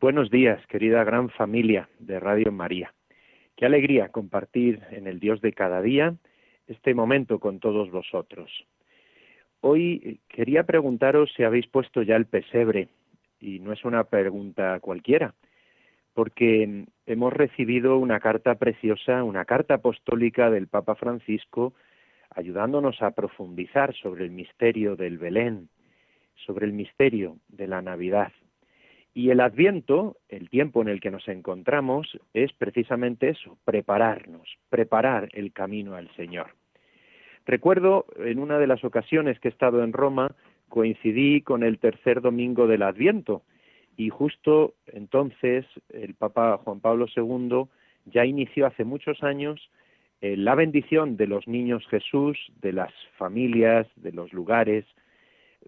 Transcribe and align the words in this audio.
Buenos 0.00 0.30
días, 0.30 0.64
querida 0.68 1.02
gran 1.02 1.28
familia 1.28 1.88
de 1.98 2.20
Radio 2.20 2.52
María. 2.52 2.94
Qué 3.56 3.66
alegría 3.66 4.10
compartir 4.10 4.80
en 4.92 5.08
el 5.08 5.18
Dios 5.18 5.40
de 5.40 5.52
cada 5.52 5.82
día 5.82 6.14
este 6.68 6.94
momento 6.94 7.40
con 7.40 7.58
todos 7.58 7.90
vosotros. 7.90 8.48
Hoy 9.60 10.20
quería 10.28 10.62
preguntaros 10.62 11.32
si 11.36 11.42
habéis 11.42 11.66
puesto 11.66 12.02
ya 12.02 12.14
el 12.14 12.26
pesebre, 12.26 12.90
y 13.40 13.58
no 13.58 13.72
es 13.72 13.84
una 13.84 14.04
pregunta 14.04 14.78
cualquiera, 14.78 15.34
porque 16.14 16.84
hemos 17.06 17.32
recibido 17.32 17.98
una 17.98 18.20
carta 18.20 18.54
preciosa, 18.54 19.24
una 19.24 19.46
carta 19.46 19.74
apostólica 19.74 20.48
del 20.48 20.68
Papa 20.68 20.94
Francisco, 20.94 21.74
ayudándonos 22.30 23.02
a 23.02 23.10
profundizar 23.10 23.96
sobre 23.96 24.26
el 24.26 24.30
misterio 24.30 24.94
del 24.94 25.18
Belén, 25.18 25.68
sobre 26.46 26.66
el 26.66 26.72
misterio 26.72 27.38
de 27.48 27.66
la 27.66 27.82
Navidad. 27.82 28.30
Y 29.18 29.30
el 29.30 29.40
adviento, 29.40 30.16
el 30.28 30.48
tiempo 30.48 30.80
en 30.80 30.86
el 30.86 31.00
que 31.00 31.10
nos 31.10 31.26
encontramos, 31.26 32.06
es 32.34 32.52
precisamente 32.52 33.30
eso, 33.30 33.58
prepararnos, 33.64 34.48
preparar 34.70 35.28
el 35.32 35.52
camino 35.52 35.96
al 35.96 36.08
Señor. 36.14 36.54
Recuerdo 37.44 38.06
en 38.18 38.38
una 38.38 38.60
de 38.60 38.68
las 38.68 38.84
ocasiones 38.84 39.40
que 39.40 39.48
he 39.48 39.50
estado 39.50 39.82
en 39.82 39.92
Roma, 39.92 40.36
coincidí 40.68 41.40
con 41.40 41.64
el 41.64 41.80
tercer 41.80 42.20
domingo 42.20 42.68
del 42.68 42.84
adviento 42.84 43.42
y 43.96 44.08
justo 44.08 44.74
entonces 44.86 45.66
el 45.88 46.14
Papa 46.14 46.58
Juan 46.58 46.78
Pablo 46.78 47.06
II 47.16 47.64
ya 48.04 48.24
inició 48.24 48.68
hace 48.68 48.84
muchos 48.84 49.24
años 49.24 49.68
eh, 50.20 50.36
la 50.36 50.54
bendición 50.54 51.16
de 51.16 51.26
los 51.26 51.48
niños 51.48 51.84
Jesús, 51.88 52.38
de 52.60 52.72
las 52.72 52.92
familias, 53.16 53.88
de 53.96 54.12
los 54.12 54.32
lugares, 54.32 54.84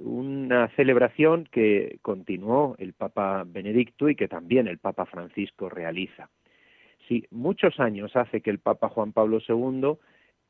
una 0.02 0.68
celebración 0.76 1.46
que 1.50 1.98
continuó 2.02 2.74
el 2.78 2.92
Papa 2.92 3.44
Benedicto 3.46 4.08
y 4.08 4.16
que 4.16 4.28
también 4.28 4.66
el 4.68 4.78
Papa 4.78 5.06
Francisco 5.06 5.68
realiza. 5.68 6.30
Sí, 7.08 7.26
muchos 7.30 7.78
años 7.80 8.14
hace 8.16 8.40
que 8.40 8.50
el 8.50 8.58
Papa 8.58 8.88
Juan 8.88 9.12
Pablo 9.12 9.40
II, 9.46 9.96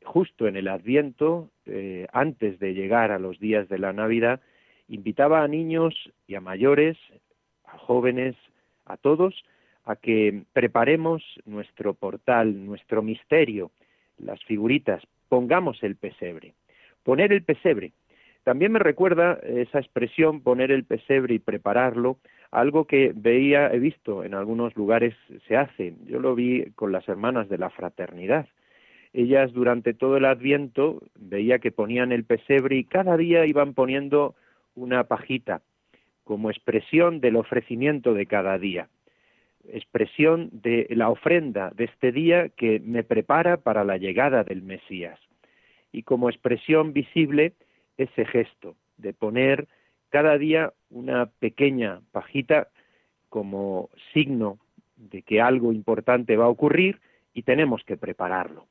justo 0.05 0.47
en 0.47 0.57
el 0.57 0.69
Adviento, 0.69 1.51
eh, 1.67 2.07
antes 2.13 2.59
de 2.59 2.75
llegar 2.75 3.11
a 3.13 3.19
los 3.19 3.39
días 3.39 3.69
de 3.69 3.79
la 3.79 3.93
Navidad, 3.93 4.41
invitaba 4.89 5.43
a 5.43 5.49
niños 5.49 5.95
y 6.27 6.35
a 6.35 6.41
mayores, 6.41 6.97
a 7.65 7.79
jóvenes, 7.79 8.37
a 8.85 8.97
todos, 8.97 9.45
a 9.85 9.97
que 9.97 10.43
preparemos 10.53 11.23
nuestro 11.47 11.95
portal, 11.95 12.67
nuestro 12.67 13.03
misterio, 13.03 13.71
las 14.19 14.43
figuritas, 14.45 15.03
pongamos 15.29 15.83
el 15.83 15.97
pesebre. 15.97 16.55
Poner 17.03 17.33
el 17.33 17.43
pesebre 17.43 17.93
también 18.45 18.73
me 18.73 18.79
recuerda 18.79 19.39
esa 19.43 19.79
expresión 19.79 20.41
poner 20.41 20.71
el 20.71 20.85
pesebre 20.85 21.35
y 21.35 21.39
prepararlo, 21.39 22.19
algo 22.51 22.87
que 22.87 23.13
veía, 23.15 23.73
he 23.73 23.79
visto 23.79 24.25
en 24.25 24.35
algunos 24.35 24.75
lugares 24.77 25.15
se 25.47 25.57
hace. 25.57 25.95
Yo 26.07 26.19
lo 26.19 26.35
vi 26.35 26.71
con 26.75 26.91
las 26.91 27.09
hermanas 27.09 27.49
de 27.49 27.59
la 27.59 27.71
fraternidad. 27.71 28.49
Ellas 29.13 29.53
durante 29.53 29.93
todo 29.93 30.17
el 30.17 30.25
adviento 30.25 31.03
veía 31.17 31.59
que 31.59 31.73
ponían 31.73 32.13
el 32.13 32.25
pesebre 32.25 32.77
y 32.77 32.85
cada 32.85 33.17
día 33.17 33.47
iban 33.47 33.75
poniendo 33.75 34.35
una 34.75 35.05
pajita 35.05 35.63
como 36.25 36.51
expresión 36.51 37.21
del 37.21 37.37
ofrecimiento 37.37 38.15
de 38.15 38.27
cada 38.27 38.57
día, 38.57 38.89
expresión 39.69 40.49
de 40.53 40.87
la 40.91 41.09
ofrenda 41.11 41.73
de 41.75 41.85
este 41.85 42.13
día 42.13 42.51
que 42.51 42.81
me 42.81 43.03
prepara 43.03 43.57
para 43.57 43.85
la 43.85 43.97
llegada 43.97 44.45
del 44.45 44.63
Mesías. 44.63 45.19
Y 45.93 46.05
como 46.05 46.31
expresión 46.31 46.93
visible, 46.93 47.55
ese 48.03 48.25
gesto 48.25 48.77
de 48.97 49.13
poner 49.13 49.69
cada 50.09 50.39
día 50.39 50.73
una 50.91 51.27
pequeña 51.27 52.01
pajita 52.13 52.69
como 53.29 53.91
signo 54.13 54.59
de 54.97 55.23
que 55.23 55.41
algo 55.41 55.73
importante 55.73 56.37
va 56.37 56.47
a 56.47 56.49
ocurrir 56.49 57.01
y 57.33 57.43
tenemos 57.43 57.85
que 57.85 57.97
prepararlo. 57.97 58.67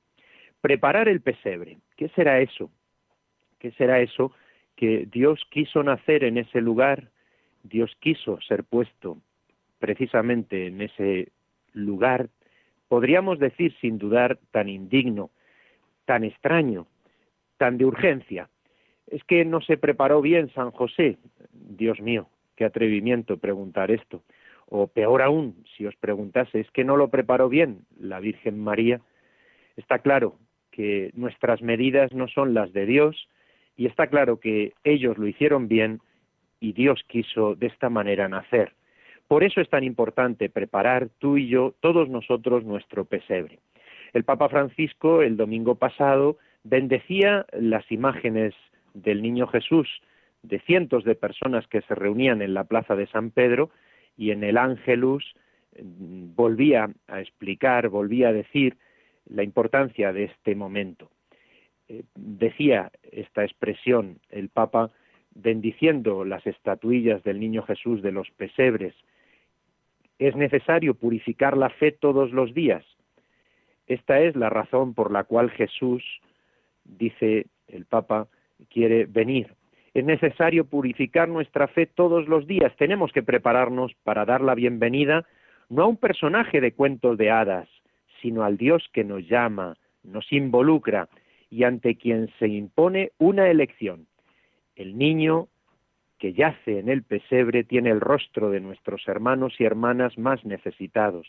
Preparar 0.62 1.07
el 1.07 1.22
pesebre. 1.22 1.78
¿Qué 1.95 2.09
será 2.09 2.40
eso? 2.41 2.69
¿Qué 3.59 3.72
será 3.72 4.00
eso 4.00 4.34
que 4.75 5.07
Dios 5.12 5.46
quiso 5.50 5.81
nacer 5.84 6.23
en 6.23 6.38
ese 6.38 6.61
lugar? 6.61 7.09
Dios 7.63 7.96
quiso 8.00 8.40
ser 8.41 8.63
puesto 8.63 9.17
precisamente 9.79 10.67
en 10.67 10.81
ese 10.81 11.31
lugar, 11.73 12.29
podríamos 12.88 13.40
decir 13.40 13.73
sin 13.79 13.97
dudar, 13.97 14.38
tan 14.51 14.67
indigno, 14.69 15.29
tan 16.06 16.23
extraño, 16.23 16.88
tan 17.57 17.78
de 17.78 17.85
urgencia, 17.85 18.50
es 19.09 19.24
que 19.24 19.46
no 19.46 19.62
se 19.62 19.78
preparó 19.78 20.22
bien 20.22 20.50
San 20.53 20.72
José. 20.72 21.18
Dios 21.52 22.00
mío, 22.00 22.30
qué 22.56 22.66
atrevimiento 22.66 23.38
preguntar 23.38 23.92
esto. 23.92 24.24
O 24.68 24.88
peor 24.88 25.22
aún, 25.22 25.64
si 25.75 25.86
os 25.86 25.96
preguntase, 25.96 26.59
es 26.59 26.70
que 26.72 26.84
no 26.84 26.96
lo 26.96 27.09
preparó 27.09 27.50
bien 27.50 27.80
la 28.00 28.20
Virgen 28.20 28.59
María. 28.59 29.02
Está 29.75 30.00
claro 30.00 30.36
que 30.72 31.12
nuestras 31.16 31.62
medidas 31.62 32.14
no 32.14 32.28
son 32.28 32.53
las 32.53 32.72
de 32.72 32.86
Dios 32.86 33.28
y 33.75 33.88
está 33.88 34.08
claro 34.08 34.40
que 34.40 34.74
ellos 34.84 35.18
lo 35.18 35.28
hicieron 35.28 35.68
bien 35.68 36.02
y 36.59 36.74
Dios 36.74 37.02
quiso 37.08 37.56
de 37.56 37.68
esta 37.68 37.90
manera 37.90 38.28
nacer. 38.28 38.74
Por 39.28 39.44
eso 39.44 39.62
es 39.62 39.70
tan 39.70 39.84
importante 39.84 40.50
preparar 40.50 41.09
tú 41.18 41.38
y 41.38 41.47
yo, 41.47 41.74
todos 41.80 42.09
nosotros, 42.09 42.64
nuestro 42.64 43.06
pesebre. 43.06 43.59
El 44.14 44.24
Papa 44.24 44.50
Francisco 44.50 45.22
el 45.22 45.38
domingo 45.38 45.76
pasado 45.76 46.38
bendecía 46.64 47.46
las 47.53 47.91
imágenes 47.91 48.53
del 48.94 49.22
niño 49.22 49.47
Jesús 49.47 49.88
de 50.44 50.59
cientos 50.61 51.03
de 51.03 51.16
personas 51.16 51.67
que 51.67 51.81
se 51.81 51.95
reunían 51.95 52.41
en 52.41 52.53
la 52.53 52.63
plaza 52.63 52.95
de 52.95 53.07
San 53.07 53.31
Pedro 53.31 53.69
y 54.17 54.31
en 54.31 54.44
el 54.44 54.57
Ángelus 54.57 55.35
mm, 55.81 56.35
volvía 56.35 56.89
a 57.07 57.22
explicar, 57.22 57.89
volvía 57.89 58.29
a 58.29 58.33
decir 58.33 58.78
la 59.25 59.44
importancia 59.44 60.13
de 60.13 60.25
este 60.25 60.55
momento. 60.55 61.09
Eh, 61.88 62.03
decía 62.16 62.91
esta 63.11 63.44
expresión 63.44 64.19
el 64.29 64.49
Papa 64.49 64.91
bendiciendo 65.31 66.25
las 66.25 66.45
estatuillas 66.47 67.23
del 67.23 67.39
niño 67.39 67.63
Jesús 67.63 68.01
de 68.01 68.11
los 68.11 68.29
pesebres. 68.31 68.95
Es 70.17 70.35
necesario 70.35 70.95
purificar 70.95 71.55
la 71.55 71.69
fe 71.69 71.91
todos 71.91 72.31
los 72.31 72.53
días. 72.53 72.85
Esta 73.88 74.19
es 74.19 74.35
la 74.35 74.49
razón 74.49 74.94
por 74.94 75.11
la 75.11 75.23
cual 75.23 75.49
Jesús, 75.51 76.03
dice 76.83 77.47
el 77.67 77.85
Papa, 77.85 78.28
quiere 78.70 79.06
venir. 79.06 79.53
Es 79.94 80.06
necesario 80.06 80.66
purificar 80.66 81.28
nuestra 81.29 81.67
fe 81.67 81.85
todos 81.85 82.28
los 82.28 82.46
días. 82.47 82.76
Tenemos 82.78 83.11
que 83.11 83.23
prepararnos 83.23 83.94
para 84.03 84.26
dar 84.26 84.41
la 84.41 84.56
bienvenida 84.56 85.26
no 85.70 85.84
a 85.84 85.88
un 85.88 85.97
personaje 85.97 86.61
de 86.61 86.73
cuentos 86.73 87.17
de 87.17 87.32
hadas, 87.32 87.70
sino 88.22 88.44
al 88.44 88.58
Dios 88.58 88.90
que 88.94 89.03
nos 89.03 89.28
llama, 89.28 89.78
nos 90.03 90.32
involucra 90.32 91.09
y 91.50 91.64
ante 91.64 91.96
quien 91.96 92.29
se 92.40 92.47
impone 92.47 93.11
una 93.17 93.50
elección. 93.50 94.08
El 94.76 94.97
niño 94.97 95.47
que 96.17 96.34
yace 96.34 96.79
en 96.79 96.90
el 96.90 97.03
pesebre 97.03 97.64
tiene 97.64 97.90
el 97.90 98.02
rostro 98.02 98.50
de 98.50 98.59
nuestros 98.59 99.08
hermanos 99.08 99.55
y 99.59 99.64
hermanas 99.64 100.17
más 100.17 100.44
necesitados, 100.44 101.28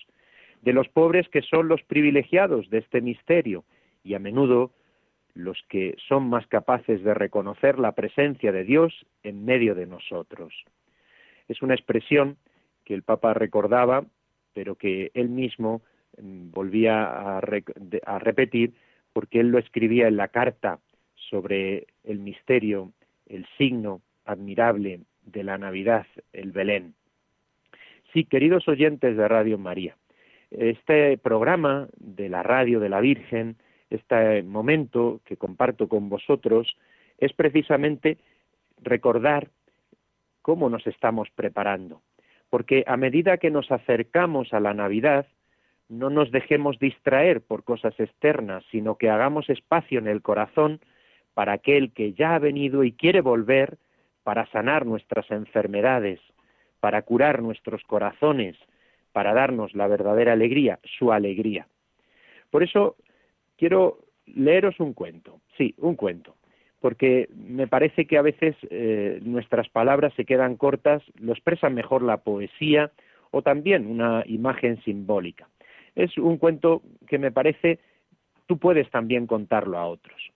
de 0.63 0.73
los 0.73 0.89
pobres 0.89 1.29
que 1.29 1.43
son 1.43 1.69
los 1.69 1.83
privilegiados 1.83 2.69
de 2.71 2.79
este 2.79 3.01
misterio 3.01 3.65
y 4.03 4.15
a 4.15 4.19
menudo 4.19 4.73
los 5.35 5.63
que 5.69 5.97
son 6.09 6.29
más 6.29 6.47
capaces 6.47 7.03
de 7.03 7.15
reconocer 7.15 7.79
la 7.79 7.93
presencia 7.93 8.53
de 8.53 8.65
Dios 8.65 9.07
en 9.23 9.45
medio 9.45 9.75
de 9.75 9.87
nosotros. 9.87 10.53
Es 11.49 11.63
una 11.63 11.75
expresión 11.75 12.37
que 12.85 12.95
el 12.95 13.03
Papa 13.03 13.35
recordaba, 13.35 14.05
pero 14.55 14.75
que 14.75 15.11
él 15.15 15.29
mismo 15.29 15.83
mm, 16.21 16.51
volvía 16.51 17.37
a, 17.37 17.41
repetir 17.41 18.75
porque 19.13 19.41
él 19.41 19.49
lo 19.49 19.59
escribía 19.59 20.09
en 20.09 20.17
la 20.17 20.29
carta 20.29 20.79
sobre 21.15 21.87
el 22.05 22.19
misterio, 22.19 22.93
el 23.27 23.47
signo 23.59 24.01
admirable 24.25 25.01
de 25.25 25.45
la 25.45 25.59
Navidad, 25.59 26.07
el 26.33 26.53
Belén. 26.53 26.95
Sí, 28.13 28.25
queridos 28.25 28.67
oyentes 28.69 29.17
de 29.17 29.29
Radio 29.29 29.59
María, 29.59 29.97
este 30.51 31.17
programa 31.19 31.89
de 31.97 32.29
la 32.29 32.43
radio 32.43 32.81
de 32.81 32.89
la 32.89 33.01
Virgen 33.01 33.57
este 33.91 34.43
momento 34.43 35.21
que 35.25 35.37
comparto 35.37 35.89
con 35.89 36.09
vosotros 36.09 36.77
es 37.19 37.33
precisamente 37.33 38.19
recordar 38.83 39.49
cómo 40.43 40.71
nos 40.71 40.87
estamos 40.87 41.29
preparando. 41.35 42.01
porque 42.49 42.83
a 42.89 42.97
medida 42.97 43.39
que 43.39 43.49
nos 43.49 43.71
acercamos 43.71 44.53
a 44.53 44.59
la 44.59 44.75
Navidad, 44.75 45.25
no 45.89 46.11
nos 46.11 46.31
dejemos 46.31 46.79
distraer 46.81 47.41
por 47.41 47.63
cosas 47.63 47.99
externas, 47.99 48.65
sino 48.71 48.97
que 48.97 49.09
hagamos 49.09 49.49
espacio 49.49 50.01
en 50.01 50.09
el 50.09 50.21
corazón 50.21 50.81
para 51.35 51.53
aquel 51.53 51.93
que 51.93 52.13
ya 52.13 52.35
ha 52.35 52.39
venido 52.39 52.85
y 52.85 52.93
quiere 52.93 53.21
volver 53.21 53.79
para 54.23 54.47
sanar 54.47 54.85
nuestras 54.85 55.31
enfermedades, 55.31 56.21
para 56.81 57.03
curar 57.03 57.43
nuestros 57.43 57.83
corazones, 57.85 58.57
para 59.13 59.33
darnos 59.33 59.75
la 59.75 59.87
verdadera 59.87 60.33
alegría, 60.33 60.79
su 60.99 61.13
alegría. 61.13 61.67
Por 62.51 62.63
eso 62.63 62.97
quiero 63.61 63.99
leeros 64.25 64.81
un 64.81 64.95
cuento, 64.95 65.39
sí, 65.59 65.75
un 65.77 65.95
cuento, 65.95 66.35
porque 66.81 67.29
me 67.35 67.69
parece 67.69 68.07
que 68.07 68.17
a 68.17 68.23
veces 68.23 68.57
eh, 68.71 69.21
nuestras 69.23 69.69
palabras 69.69 70.15
se 70.15 70.25
quedan 70.25 70.57
cortas, 70.57 71.03
lo 71.19 71.33
expresan 71.33 71.75
mejor 71.75 72.01
la 72.03 72.17
poesía 72.17 72.91
o 73.31 73.43
también 73.43 73.87
una 73.87 74.25
imagen 74.27 74.83
simbólica. 74.83 75.47
Es 75.95 76.17
un 76.17 76.39
cuento 76.39 76.83
que 77.07 77.19
me 77.19 77.31
parece 77.31 77.81
tú 78.47 78.57
puedes 78.57 78.89
también 78.91 79.27
contarlo 79.27 79.77
a 79.77 79.87
otros. 79.87 80.33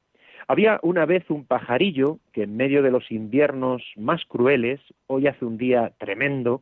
Había 0.47 0.79
una 0.83 1.07
vez 1.07 1.25
un 1.31 1.47
pajarillo 1.47 2.19
que 2.33 2.43
en 2.43 2.59
medio 2.59 2.83
de 2.83 2.91
los 2.91 3.11
inviernos 3.11 3.83
más 3.97 4.23
crueles, 4.27 4.81
hoy 5.07 5.29
hace 5.29 5.47
un 5.47 5.57
día 5.57 5.93
tremendo, 5.97 6.61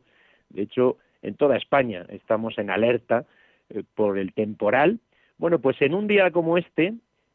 de 0.49 0.61
hecho 0.61 0.97
en 1.21 1.35
toda 1.35 1.57
España 1.57 2.05
estamos 2.07 2.57
en 2.57 2.69
alerta 2.69 3.25
eh, 3.69 3.83
por 3.95 4.17
el 4.17 4.31
temporal, 4.31 4.99
bueno, 5.37 5.59
pues 5.59 5.81
en 5.81 5.93
un 5.93 6.07
día 6.07 6.31
como 6.31 6.57
este, 6.57 6.93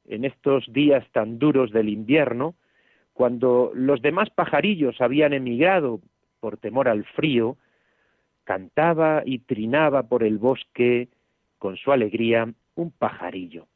en 0.08 0.24
estos 0.24 0.72
días 0.72 1.04
tan 1.12 1.38
duros 1.38 1.70
del 1.72 1.88
invierno, 1.88 2.54
cuando 3.12 3.72
los 3.74 4.00
demás 4.00 4.30
pajarillos 4.30 5.00
habían 5.00 5.32
emigrado 5.32 6.00
por 6.40 6.56
temor 6.56 6.88
al 6.88 7.04
frío, 7.04 7.56
cantaba 8.44 9.22
y 9.26 9.40
trinaba 9.40 10.04
por 10.04 10.22
el 10.22 10.38
bosque 10.38 11.08
con 11.58 11.76
su 11.76 11.92
alegría 11.92 12.48
un 12.76 12.90
pajarillo. 12.92 13.66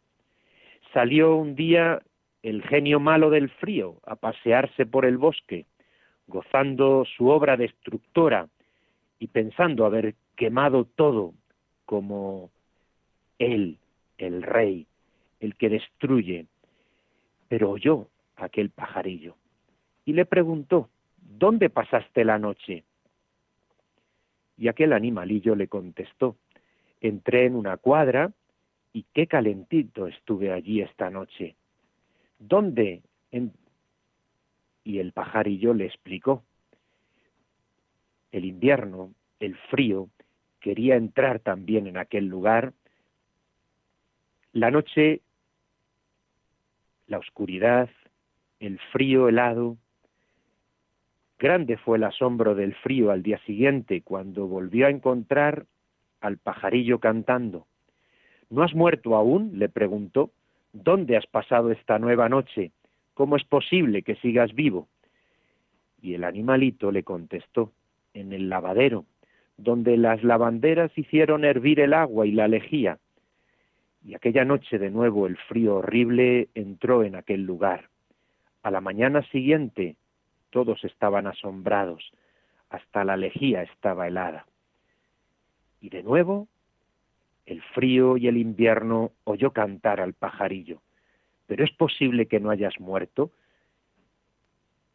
Salió 0.94 1.36
un 1.36 1.54
día 1.54 2.00
el 2.42 2.62
genio 2.62 3.00
malo 3.00 3.30
del 3.30 3.50
frío 3.50 3.96
a 4.06 4.16
pasearse 4.16 4.86
por 4.86 5.04
el 5.04 5.18
bosque, 5.18 5.66
gozando 6.26 7.04
su 7.04 7.28
obra 7.28 7.56
destructora 7.56 8.48
y 9.18 9.26
pensando 9.26 9.84
haber 9.84 10.14
quemado 10.36 10.84
todo 10.84 11.34
como 11.84 12.50
él, 13.38 13.78
el 14.26 14.42
rey, 14.42 14.86
el 15.40 15.56
que 15.56 15.68
destruye. 15.68 16.46
Pero 17.48 17.70
oyó 17.70 18.08
aquel 18.36 18.70
pajarillo 18.70 19.36
y 20.04 20.12
le 20.14 20.24
preguntó, 20.24 20.88
¿dónde 21.16 21.70
pasaste 21.70 22.24
la 22.24 22.38
noche? 22.38 22.84
Y 24.56 24.68
aquel 24.68 24.92
animalillo 24.92 25.54
le 25.54 25.68
contestó, 25.68 26.36
entré 27.00 27.46
en 27.46 27.56
una 27.56 27.76
cuadra 27.76 28.32
y 28.92 29.04
qué 29.12 29.26
calentito 29.26 30.06
estuve 30.06 30.52
allí 30.52 30.80
esta 30.82 31.10
noche. 31.10 31.56
¿Dónde? 32.38 33.02
Y 34.84 34.98
el 34.98 35.12
pajarillo 35.12 35.74
le 35.74 35.86
explicó. 35.86 36.44
El 38.30 38.44
invierno, 38.44 39.14
el 39.40 39.56
frío, 39.70 40.08
quería 40.60 40.96
entrar 40.96 41.38
también 41.40 41.86
en 41.86 41.96
aquel 41.96 42.26
lugar. 42.26 42.72
La 44.54 44.70
noche, 44.70 45.22
la 47.06 47.16
oscuridad, 47.16 47.88
el 48.60 48.78
frío 48.92 49.30
helado. 49.30 49.78
Grande 51.38 51.78
fue 51.78 51.96
el 51.96 52.04
asombro 52.04 52.54
del 52.54 52.74
frío 52.74 53.10
al 53.10 53.22
día 53.22 53.38
siguiente 53.46 54.02
cuando 54.02 54.46
volvió 54.46 54.86
a 54.86 54.90
encontrar 54.90 55.64
al 56.20 56.36
pajarillo 56.36 56.98
cantando. 56.98 57.66
¿No 58.50 58.62
has 58.62 58.74
muerto 58.74 59.16
aún? 59.16 59.58
le 59.58 59.70
preguntó. 59.70 60.32
¿Dónde 60.74 61.16
has 61.16 61.26
pasado 61.26 61.70
esta 61.70 61.98
nueva 61.98 62.28
noche? 62.28 62.72
¿Cómo 63.14 63.36
es 63.36 63.44
posible 63.44 64.02
que 64.02 64.16
sigas 64.16 64.52
vivo? 64.52 64.86
Y 66.02 66.12
el 66.12 66.24
animalito 66.24 66.92
le 66.92 67.04
contestó, 67.04 67.72
en 68.12 68.34
el 68.34 68.50
lavadero, 68.50 69.06
donde 69.56 69.96
las 69.96 70.22
lavanderas 70.22 70.92
hicieron 70.98 71.46
hervir 71.46 71.80
el 71.80 71.94
agua 71.94 72.26
y 72.26 72.32
la 72.32 72.48
lejía. 72.48 72.98
Y 74.04 74.14
aquella 74.14 74.44
noche 74.44 74.78
de 74.78 74.90
nuevo 74.90 75.26
el 75.26 75.36
frío 75.36 75.76
horrible 75.76 76.48
entró 76.54 77.04
en 77.04 77.14
aquel 77.14 77.42
lugar. 77.42 77.88
A 78.62 78.70
la 78.70 78.80
mañana 78.80 79.22
siguiente 79.30 79.96
todos 80.50 80.84
estaban 80.84 81.26
asombrados, 81.26 82.12
hasta 82.68 83.04
la 83.04 83.16
lejía 83.16 83.62
estaba 83.62 84.08
helada. 84.08 84.46
Y 85.80 85.88
de 85.88 86.02
nuevo 86.02 86.48
el 87.46 87.62
frío 87.74 88.16
y 88.16 88.28
el 88.28 88.36
invierno 88.36 89.12
oyó 89.24 89.52
cantar 89.52 90.00
al 90.00 90.14
pajarillo. 90.14 90.80
Pero 91.46 91.64
es 91.64 91.72
posible 91.72 92.26
que 92.26 92.40
no 92.40 92.50
hayas 92.50 92.78
muerto. 92.78 93.30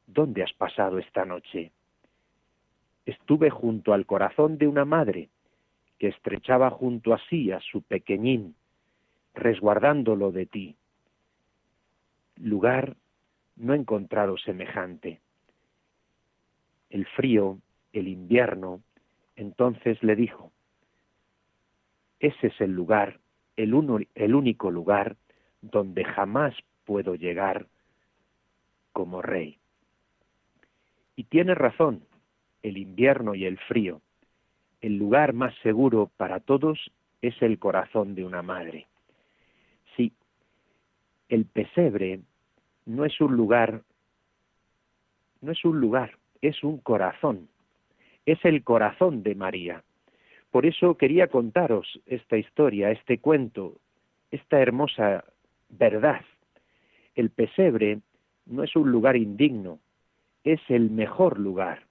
¿Dónde 0.07 0.44
has 0.44 0.54
pasado 0.54 0.98
esta 0.98 1.25
noche? 1.25 1.71
Estuve 3.06 3.50
junto 3.50 3.94
al 3.94 4.06
corazón 4.06 4.57
de 4.57 4.68
una 4.68 4.86
madre 4.86 5.30
que 6.00 6.07
estrechaba 6.07 6.69
junto 6.69 7.13
a 7.13 7.19
sí 7.30 7.51
a 7.51 7.59
su 7.59 7.81
pequeñín, 7.81 8.56
resguardándolo 9.37 10.31
de 10.31 10.45
ti. 10.45 10.75
Lugar 12.37 12.95
no 13.55 13.73
encontrado 13.73 14.37
semejante. 14.37 15.21
El 16.89 17.05
frío, 17.07 17.59
el 17.93 18.07
invierno, 18.07 18.81
entonces 19.35 20.01
le 20.03 20.15
dijo, 20.15 20.51
ese 22.19 22.47
es 22.47 22.61
el 22.61 22.71
lugar, 22.71 23.19
el, 23.55 24.07
el 24.15 24.35
único 24.35 24.71
lugar 24.71 25.15
donde 25.61 26.03
jamás 26.05 26.55
puedo 26.85 27.15
llegar 27.15 27.67
como 28.93 29.21
rey. 29.21 29.59
Y 31.15 31.25
tiene 31.25 31.56
razón, 31.56 32.03
el 32.63 32.77
invierno 32.77 33.35
y 33.35 33.45
el 33.45 33.57
frío. 33.59 34.01
El 34.81 34.97
lugar 34.97 35.33
más 35.33 35.53
seguro 35.63 36.11
para 36.17 36.39
todos 36.39 36.91
es 37.21 37.39
el 37.41 37.59
corazón 37.59 38.15
de 38.15 38.23
una 38.23 38.41
madre. 38.41 38.87
El 41.29 41.45
pesebre 41.45 42.21
no 42.85 43.03
es 43.03 43.19
un 43.19 43.35
lugar, 43.35 43.83
no 45.41 45.51
es 45.51 45.65
un 45.65 45.79
lugar, 45.79 46.17
es 46.41 46.63
un 46.63 46.77
corazón. 46.77 47.49
Es 48.25 48.43
el 48.45 48.63
corazón 48.63 49.23
de 49.23 49.35
María. 49.35 49.83
Por 50.51 50.65
eso 50.65 50.95
quería 50.97 51.27
contaros 51.27 51.99
esta 52.05 52.37
historia, 52.37 52.91
este 52.91 53.19
cuento, 53.19 53.79
esta 54.31 54.59
hermosa 54.59 55.25
verdad. 55.69 56.21
El 57.15 57.29
pesebre 57.29 57.99
no 58.45 58.63
es 58.63 58.75
un 58.75 58.91
lugar 58.91 59.17
indigno, 59.17 59.79
es 60.43 60.61
el 60.69 60.89
mejor 60.89 61.39
lugar, 61.39 61.83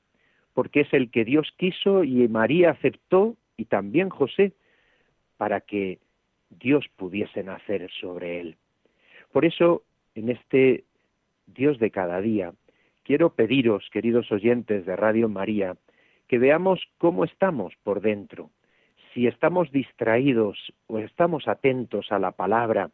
porque 0.55 0.81
es 0.81 0.93
el 0.95 1.11
que 1.11 1.25
Dios 1.25 1.53
quiso 1.59 2.05
y 2.05 2.27
María 2.29 2.71
aceptó 2.71 3.37
y 3.57 3.67
también 3.67 4.09
José 4.09 4.53
para 5.37 5.61
que 5.61 5.99
Dios 6.49 6.87
pudiese 6.97 7.43
nacer 7.43 7.91
sobre 8.01 8.41
él. 8.41 8.57
Por 9.37 9.45
eso, 9.45 9.83
en 10.15 10.31
este 10.31 10.85
Dios 11.47 11.79
de 11.79 11.91
cada 11.91 12.23
día, 12.23 12.55
quiero 13.03 13.35
pediros, 13.35 13.87
queridos 13.93 14.33
oyentes 14.33 14.87
de 14.87 14.97
Radio 14.97 15.29
María, 15.29 15.77
que 16.27 16.39
veamos 16.39 16.81
cómo 16.97 17.23
estamos 17.23 17.75
por 17.83 18.01
dentro, 18.01 18.49
si 19.13 19.27
estamos 19.27 19.71
distraídos 19.71 20.73
o 20.87 21.01
estamos 21.01 21.49
atentos 21.49 22.11
a 22.13 22.19
la 22.19 22.31
palabra, 22.31 22.91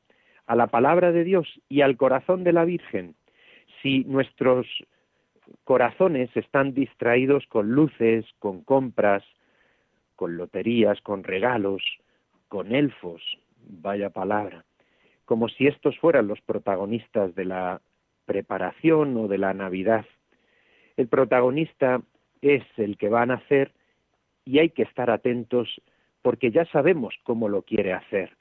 a 0.47 0.57
la 0.57 0.67
palabra 0.67 1.13
de 1.13 1.23
Dios 1.23 1.47
y 1.69 1.83
al 1.83 1.97
corazón 1.97 2.43
de 2.43 2.53
la 2.53 2.65
Virgen, 2.65 3.15
si 3.81 4.03
nuestros 4.03 4.67
corazones 5.63 6.37
están 6.37 6.75
distraídos 6.75 7.47
con 7.47 7.71
luces, 7.71 8.27
con 8.41 8.65
compras, 8.65 9.23
con 10.17 10.37
loterías, 10.37 11.01
con 11.03 11.23
regalos, 11.23 11.85
con 12.49 12.75
elfos, 12.75 13.23
vaya 13.65 14.11
palabra, 14.11 14.65
como 15.33 15.49
si 15.49 15.67
estos 15.67 15.99
fueran 15.99 16.29
los 16.29 16.43
protagonistas 16.43 17.35
de 17.35 17.47
la 17.47 17.81
preparación 18.27 19.17
o 19.17 19.29
de 19.29 19.39
la 19.39 19.55
Navidad. 19.55 20.05
El 20.99 21.09
protagonista 21.09 22.03
es 22.43 22.63
el 22.77 22.99
que 22.99 23.09
va 23.09 23.23
a 23.23 23.27
nacer 23.27 23.73
y 24.45 24.59
hay 24.59 24.69
que 24.69 24.83
estar 24.83 25.09
atentos 25.09 25.81
porque 26.21 26.51
ya 26.51 26.67
sabemos 26.67 27.15
cómo 27.23 27.49
lo 27.49 27.63
quiere 27.63 27.95
hacer. 27.95 28.37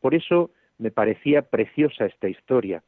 Por 0.00 0.16
eso 0.16 0.50
me 0.76 0.90
parecía 0.90 1.42
preciosa 1.42 2.06
esta 2.06 2.28
historia. 2.28 2.82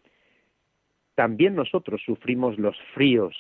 También 1.15 1.55
nosotros 1.55 2.03
sufrimos 2.05 2.59
los 2.59 2.77
fríos 2.95 3.37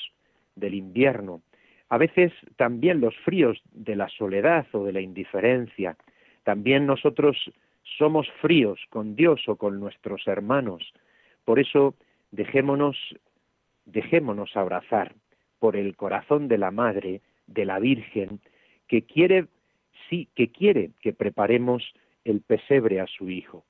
del 0.54 0.74
invierno, 0.74 1.42
a 1.88 1.98
veces 1.98 2.32
también 2.54 3.00
los 3.00 3.16
fríos 3.24 3.60
de 3.72 3.96
la 3.96 4.08
soledad 4.10 4.68
o 4.70 4.84
de 4.84 4.92
la 4.92 5.00
indiferencia. 5.00 5.96
También 6.44 6.86
nosotros 6.86 7.50
somos 7.98 8.28
fríos 8.40 8.80
con 8.90 9.16
Dios 9.16 9.48
o 9.48 9.56
con 9.56 9.80
nuestros 9.80 10.26
hermanos. 10.26 10.92
Por 11.44 11.58
eso 11.58 11.94
dejémonos, 12.30 12.96
dejémonos 13.84 14.56
abrazar 14.56 15.14
por 15.58 15.76
el 15.76 15.96
corazón 15.96 16.48
de 16.48 16.58
la 16.58 16.70
Madre, 16.70 17.22
de 17.46 17.64
la 17.64 17.78
Virgen, 17.78 18.40
que 18.88 19.02
quiere, 19.02 19.46
sí, 20.08 20.28
que 20.34 20.50
quiere 20.50 20.90
que 21.00 21.12
preparemos 21.12 21.94
el 22.24 22.40
pesebre 22.40 23.00
a 23.00 23.06
su 23.06 23.30
hijo. 23.30 23.64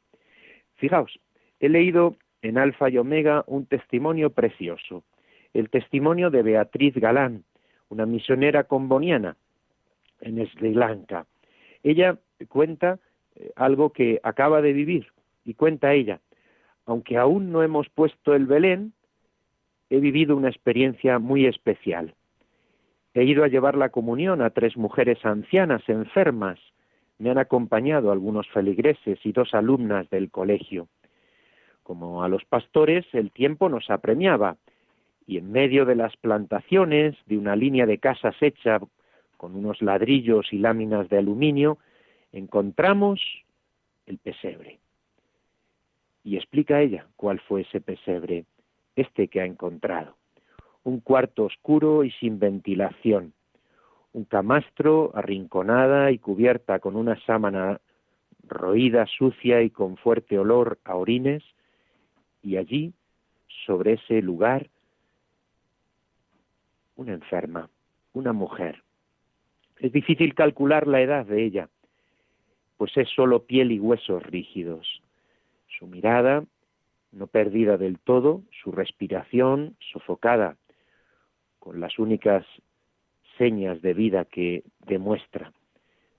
Fijaos, 0.76 1.18
he 1.61 1.68
leído 1.68 2.16
en 2.42 2.58
Alfa 2.58 2.90
y 2.90 2.99
Omega 2.99 3.44
un 3.46 3.66
testimonio 3.66 4.30
precioso, 4.30 5.04
el 5.52 5.70
testimonio 5.70 6.30
de 6.30 6.42
Beatriz 6.42 6.94
Galán, 6.94 7.44
una 7.88 8.06
misionera 8.06 8.64
comboniana 8.64 9.37
en 10.20 10.44
Sri 10.49 10.75
Lanka. 10.75 11.26
Ella 11.82 12.18
cuenta 12.49 12.99
algo 13.55 13.90
que 13.90 14.21
acaba 14.23 14.62
de 14.62 14.73
vivir 14.73 15.09
y 15.45 15.55
cuenta 15.55 15.93
ella, 15.93 16.21
aunque 16.87 17.16
aún 17.16 17.52
no 17.52 17.62
hemos 17.62 17.88
puesto 17.88 18.35
el 18.35 18.47
Belén, 18.47 18.93
he 19.90 20.00
vivido 20.00 20.37
una 20.37 20.49
experiencia 20.49 21.19
muy 21.19 21.47
especial. 21.47 22.14
He 23.14 23.25
ido 23.25 23.45
a 23.45 23.49
llevar 23.49 23.76
la 23.76 23.88
comunión 23.88 24.43
a 24.43 24.50
tres 24.50 24.76
mujeres 24.76 25.25
ancianas 25.25 25.83
enfermas. 25.88 26.59
Me 27.19 27.31
han 27.31 27.38
acompañado 27.38 28.12
algunos 28.12 28.49
feligreses 28.49 29.19
y 29.25 29.33
dos 29.33 29.55
alumnas 29.55 30.09
del 30.11 30.31
colegio. 30.31 30.88
Como 31.83 32.23
a 32.23 32.28
los 32.28 32.45
pastores 32.45 33.07
el 33.12 33.31
tiempo 33.31 33.69
nos 33.69 33.90
apremiaba, 33.90 34.57
y 35.26 35.38
en 35.38 35.50
medio 35.50 35.85
de 35.87 35.97
las 35.97 36.16
plantaciones 36.16 37.16
de 37.26 37.37
una 37.37 37.57
línea 37.57 37.87
de 37.87 37.99
casas 37.99 38.37
hecha 38.40 38.81
con 39.37 39.57
unos 39.57 39.83
ladrillos 39.83 40.52
y 40.52 40.59
láminas 40.59 41.09
de 41.09 41.19
aluminio, 41.19 41.78
encontramos 42.38 43.21
el 44.07 44.19
pesebre. 44.19 44.78
Y 46.23 46.37
explica 46.37 46.81
ella 46.81 47.07
cuál 47.16 47.40
fue 47.40 47.62
ese 47.62 47.81
pesebre, 47.81 48.45
este 48.95 49.28
que 49.28 49.40
ha 49.40 49.45
encontrado 49.45 50.16
un 50.87 51.00
cuarto 51.00 51.45
oscuro 51.45 52.05
y 52.05 52.12
sin 52.12 52.38
ventilación, 52.38 53.33
un 54.12 54.25
camastro 54.25 55.11
arrinconada 55.16 56.12
y 56.12 56.19
cubierta 56.19 56.78
con 56.78 56.95
una 56.95 57.19
sábana 57.26 57.81
roída, 58.45 59.05
sucia 59.07 59.62
y 59.62 59.71
con 59.71 59.97
fuerte 59.97 60.38
olor 60.38 60.78
a 60.85 60.95
orines, 60.95 61.43
y 62.40 62.57
allí, 62.57 62.93
sobre 63.66 63.95
ese 63.95 64.23
lugar, 64.23 64.69
una 66.95 67.14
enferma, 67.14 67.69
una 68.12 68.33
mujer. 68.33 68.85
Es 69.81 69.90
difícil 69.90 70.37
calcular 70.37 70.87
la 70.87 71.00
edad 71.00 71.26
de 71.26 71.43
ella, 71.43 71.69
pues 72.76 72.97
es 72.97 73.09
solo 73.11 73.45
piel 73.45 73.73
y 73.73 73.78
huesos 73.78 74.23
rígidos. 74.23 75.02
Su 75.78 75.87
mirada, 75.87 76.45
no 77.12 77.26
perdida 77.26 77.76
del 77.76 77.99
todo, 77.99 78.42
su 78.62 78.73
respiración 78.73 79.76
sofocada, 79.92 80.56
con 81.59 81.80
las 81.80 81.99
únicas 81.99 82.45
señas 83.38 83.83
de 83.83 83.95
vida 83.95 84.25
que 84.25 84.64
demuestra. 84.87 85.52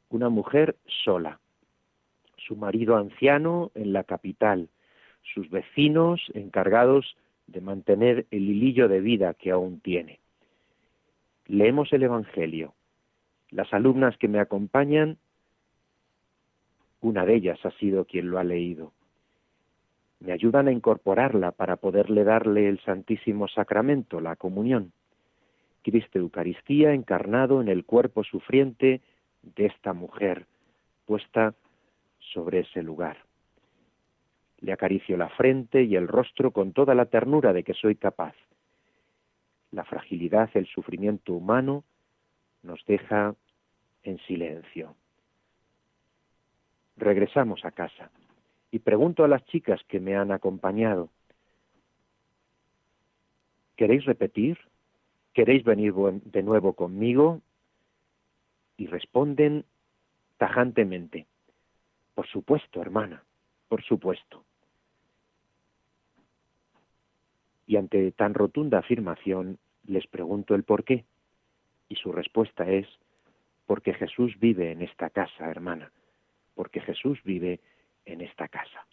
Una 0.10 0.30
mujer 0.30 0.76
sola, 1.04 1.40
su 2.38 2.56
marido 2.56 2.98
anciano 2.98 3.72
en 3.76 3.94
la 3.94 4.04
capital, 4.04 4.70
sus 5.34 5.50
vecinos 5.50 6.22
encargados 6.34 7.18
de 7.48 7.62
mantener 7.62 8.26
el 8.32 8.50
hilillo 8.50 8.88
de 8.88 9.02
vida 9.02 9.34
que 9.34 9.52
aún 9.52 9.80
tiene. 9.80 10.20
Leemos 11.46 11.92
el 11.94 12.04
Evangelio. 12.04 12.74
Las 13.50 13.74
alumnas 13.74 14.18
que 14.18 14.28
me 14.28 14.40
acompañan, 14.40 15.18
una 17.02 17.26
de 17.26 17.36
ellas 17.36 17.60
ha 17.66 17.72
sido 17.72 18.06
quien 18.06 18.30
lo 18.30 18.40
ha 18.40 18.44
leído. 18.44 18.94
Me 20.20 20.32
ayudan 20.32 20.68
a 20.68 20.72
incorporarla 20.72 21.52
para 21.52 21.76
poderle 21.76 22.24
darle 22.24 22.68
el 22.68 22.80
Santísimo 22.80 23.48
Sacramento, 23.48 24.20
la 24.20 24.36
comunión. 24.36 24.92
Cristo 25.84 26.20
Eucaristía 26.20 26.94
encarnado 26.94 27.62
en 27.62 27.70
el 27.70 27.86
cuerpo 27.86 28.24
sufriente 28.24 29.02
de 29.44 29.68
esta 29.68 29.94
mujer 29.94 30.46
puesta 31.06 31.54
sobre 32.20 32.60
ese 32.60 32.84
lugar. 32.84 33.18
Le 34.60 34.74
acaricio 34.74 35.16
la 35.18 35.30
frente 35.30 35.84
y 35.84 35.96
el 35.96 36.08
rostro 36.08 36.52
con 36.52 36.74
toda 36.74 36.96
la 36.96 37.06
ternura 37.06 37.54
de 37.54 37.64
que 37.64 37.74
soy 37.74 37.96
capaz. 37.96 38.36
La 39.72 39.86
fragilidad, 39.86 40.50
el 40.56 40.66
sufrimiento 40.66 41.34
humano 41.34 41.84
nos 42.64 42.84
deja 42.86 43.36
en 44.04 44.18
silencio. 44.20 44.96
Regresamos 46.98 47.64
a 47.64 47.72
casa 47.72 48.10
y 48.72 48.80
pregunto 48.80 49.24
a 49.24 49.28
las 49.28 49.46
chicas 49.46 49.82
que 49.88 50.00
me 50.00 50.16
han 50.16 50.32
acompañado, 50.32 51.10
¿queréis 53.76 54.06
repetir? 54.06 54.58
¿queréis 55.38 55.64
venir 55.64 55.94
de 55.94 56.42
nuevo 56.42 56.74
conmigo? 56.74 57.42
Y 58.76 58.88
responden 58.88 59.66
tajantemente, 60.38 61.28
por 62.16 62.26
supuesto, 62.26 62.82
hermana, 62.82 63.24
por 63.70 63.84
supuesto. 63.84 64.44
Y 67.68 67.76
ante 67.76 68.12
tan 68.14 68.34
rotunda 68.34 68.80
afirmación 68.80 69.60
les 69.86 70.08
pregunto 70.08 70.56
el 70.56 70.64
por 70.64 70.84
qué. 70.84 71.06
Y 71.88 71.98
su 71.98 72.12
respuesta 72.12 72.68
es, 72.68 72.88
porque 73.68 73.94
Jesús 73.94 74.40
vive 74.40 74.72
en 74.72 74.82
esta 74.82 75.12
casa, 75.12 75.52
hermana, 75.52 75.92
porque 76.58 76.82
Jesús 76.82 77.20
vive 77.24 77.62
en 78.06 78.22
esta 78.22 78.48
casa. 78.48 78.86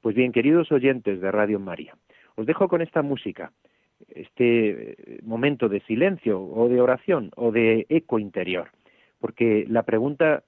Pues 0.00 0.16
bien, 0.16 0.32
queridos 0.32 0.72
oyentes 0.72 1.20
de 1.20 1.30
Radio 1.30 1.60
María, 1.60 1.94
os 2.36 2.46
dejo 2.46 2.68
con 2.68 2.80
esta 2.80 3.02
música 3.02 3.52
este 4.08 4.68
eh, 4.68 5.18
momento 5.22 5.68
de 5.68 5.80
silencio 5.80 6.42
o 6.42 6.68
de 6.68 6.80
oración 6.80 7.30
o 7.36 7.52
de 7.52 7.86
eco 7.90 8.18
interior, 8.18 8.70
porque 9.20 9.66
la 9.68 9.82
pregunta 9.82 10.42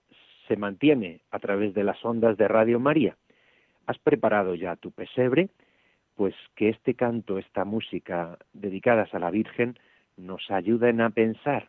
se 0.48 0.56
mantiene 0.56 1.20
a 1.30 1.38
través 1.38 1.74
de 1.74 1.84
las 1.84 2.02
ondas 2.02 2.38
de 2.38 2.48
Radio 2.48 2.80
María. 2.80 3.16
¿Has 3.86 3.98
preparado 3.98 4.54
ya 4.54 4.76
tu 4.76 4.90
pesebre? 4.90 5.50
Pues 6.14 6.34
que 6.56 6.70
este 6.70 6.94
canto, 6.94 7.38
esta 7.38 7.64
música 7.64 8.38
dedicadas 8.54 9.12
a 9.14 9.18
la 9.18 9.30
Virgen, 9.30 9.78
nos 10.16 10.50
ayuden 10.50 11.02
a 11.02 11.10
pensar. 11.10 11.68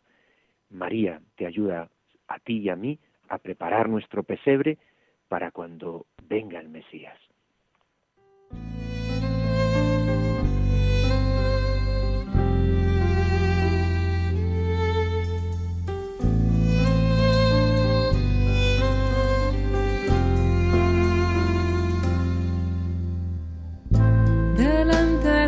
María 0.69 1.21
te 1.35 1.45
ayuda 1.45 1.89
a 2.27 2.39
ti 2.39 2.59
y 2.59 2.69
a 2.69 2.75
mí 2.75 2.99
a 3.29 3.37
preparar 3.37 3.87
nuestro 3.87 4.23
pesebre 4.23 4.77
para 5.27 5.51
cuando 5.51 6.07
venga 6.27 6.59
el 6.59 6.69
Mesías. 6.69 7.17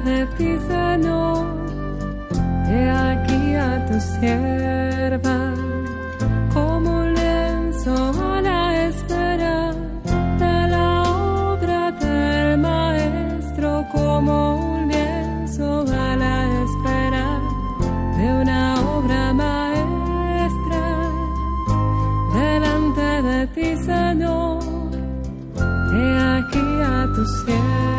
de 0.03 0.25
ti, 0.37 0.57
Señor. 0.67 1.45
He 2.67 2.89
aquí 2.89 3.55
a 3.55 3.85
tu 3.85 3.93
un 3.93 4.90
lienzo 7.83 8.21
a 8.21 8.41
la 8.41 8.87
espera 8.87 9.73
de 10.37 10.67
la 10.69 11.03
obra 11.03 11.91
del 11.91 12.57
Maestro, 12.59 13.85
como 13.91 14.75
un 14.75 14.87
lienzo 14.87 15.81
a 15.81 16.15
la 16.15 16.63
espera 16.63 17.39
de 18.17 18.41
una 18.41 18.75
obra 18.97 19.33
maestra. 19.33 20.83
Delante 22.33 23.21
de 23.23 23.47
ti, 23.47 23.77
Señor, 23.83 24.59
he 25.93 26.19
aquí 26.37 26.65
a 26.83 27.07
tu 27.15 27.25
sierva. 27.25 27.90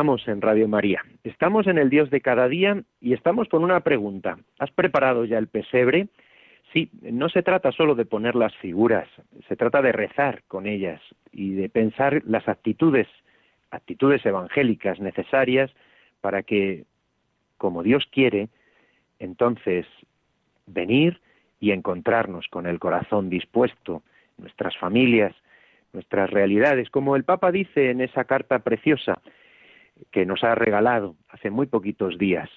Estamos 0.00 0.28
en 0.28 0.40
Radio 0.40 0.66
María, 0.66 1.04
estamos 1.24 1.66
en 1.66 1.76
el 1.76 1.90
Dios 1.90 2.08
de 2.08 2.22
cada 2.22 2.48
día 2.48 2.82
y 3.02 3.12
estamos 3.12 3.50
con 3.50 3.62
una 3.62 3.80
pregunta. 3.80 4.38
¿Has 4.58 4.70
preparado 4.70 5.26
ya 5.26 5.36
el 5.36 5.46
pesebre? 5.46 6.08
Sí, 6.72 6.88
no 7.02 7.28
se 7.28 7.42
trata 7.42 7.70
solo 7.70 7.94
de 7.94 8.06
poner 8.06 8.34
las 8.34 8.56
figuras, 8.56 9.06
se 9.46 9.56
trata 9.56 9.82
de 9.82 9.92
rezar 9.92 10.42
con 10.48 10.66
ellas 10.66 11.02
y 11.32 11.52
de 11.52 11.68
pensar 11.68 12.22
las 12.24 12.48
actitudes, 12.48 13.08
actitudes 13.70 14.24
evangélicas 14.24 15.00
necesarias 15.00 15.70
para 16.22 16.44
que, 16.44 16.84
como 17.58 17.82
Dios 17.82 18.08
quiere, 18.10 18.48
entonces 19.18 19.84
venir 20.66 21.20
y 21.60 21.72
encontrarnos 21.72 22.48
con 22.48 22.66
el 22.66 22.78
corazón 22.78 23.28
dispuesto, 23.28 24.02
nuestras 24.38 24.74
familias, 24.78 25.36
nuestras 25.92 26.30
realidades, 26.30 26.88
como 26.88 27.16
el 27.16 27.24
Papa 27.24 27.52
dice 27.52 27.90
en 27.90 28.00
esa 28.00 28.24
carta 28.24 28.60
preciosa, 28.60 29.20
que 30.10 30.26
nos 30.26 30.44
ha 30.44 30.54
regalado 30.54 31.16
hace 31.28 31.50
muy 31.50 31.66
poquitos 31.66 32.18
días. 32.18 32.48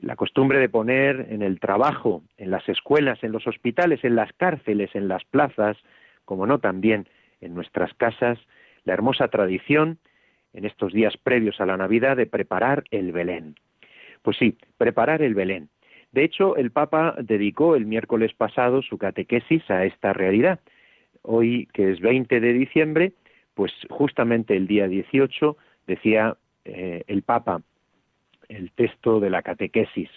La 0.00 0.16
costumbre 0.16 0.58
de 0.58 0.68
poner 0.68 1.26
en 1.30 1.42
el 1.42 1.60
trabajo, 1.60 2.22
en 2.36 2.50
las 2.50 2.68
escuelas, 2.68 3.22
en 3.22 3.32
los 3.32 3.46
hospitales, 3.46 4.04
en 4.04 4.16
las 4.16 4.32
cárceles, 4.32 4.94
en 4.94 5.08
las 5.08 5.24
plazas, 5.24 5.76
como 6.24 6.46
no 6.46 6.58
también 6.58 7.08
en 7.40 7.54
nuestras 7.54 7.92
casas, 7.94 8.38
la 8.84 8.94
hermosa 8.94 9.28
tradición 9.28 9.98
en 10.52 10.64
estos 10.64 10.92
días 10.92 11.16
previos 11.16 11.60
a 11.60 11.66
la 11.66 11.76
Navidad 11.76 12.16
de 12.16 12.26
preparar 12.26 12.84
el 12.90 13.12
Belén. 13.12 13.56
Pues 14.22 14.36
sí, 14.38 14.56
preparar 14.78 15.20
el 15.20 15.34
Belén. 15.34 15.68
De 16.12 16.24
hecho, 16.24 16.56
el 16.56 16.70
Papa 16.70 17.16
dedicó 17.20 17.74
el 17.74 17.86
miércoles 17.86 18.32
pasado 18.34 18.82
su 18.82 18.98
catequesis 18.98 19.68
a 19.70 19.84
esta 19.84 20.12
realidad. 20.12 20.60
Hoy, 21.22 21.68
que 21.72 21.90
es 21.90 22.00
20 22.00 22.40
de 22.40 22.52
diciembre, 22.52 23.12
pues 23.54 23.72
justamente 23.90 24.56
el 24.56 24.66
día 24.66 24.86
18 24.86 25.56
decía 25.86 26.36
eh, 26.64 27.04
el 27.06 27.22
Papa 27.22 27.62
el 28.48 28.72
texto 28.72 29.20
de 29.20 29.30
la 29.30 29.42
catequesis. 29.42 30.10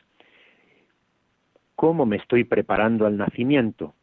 ¿Cómo 1.75 2.05
me 2.05 2.17
estoy 2.17 2.43
preparando 2.43 3.05
al 3.05 3.17
nacimiento? 3.17 3.93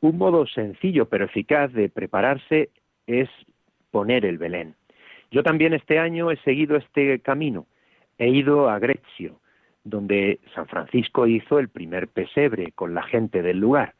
Un 0.00 0.18
modo 0.18 0.46
sencillo 0.46 1.08
pero 1.08 1.24
eficaz 1.24 1.72
de 1.72 1.88
prepararse 1.88 2.70
es 3.06 3.28
poner 3.90 4.24
el 4.26 4.38
Belén. 4.38 4.74
Yo 5.30 5.42
también 5.42 5.72
este 5.72 5.98
año 5.98 6.30
he 6.30 6.36
seguido 6.38 6.76
este 6.76 7.20
camino. 7.20 7.66
He 8.18 8.28
ido 8.28 8.68
a 8.68 8.78
Grecio, 8.78 9.40
donde 9.84 10.40
San 10.54 10.66
Francisco 10.66 11.26
hizo 11.26 11.58
el 11.58 11.68
primer 11.68 12.08
pesebre 12.08 12.72
con 12.72 12.94
la 12.94 13.02
gente 13.02 13.42
del 13.42 13.58
lugar. 13.58 13.94